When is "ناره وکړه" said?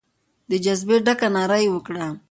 1.35-2.05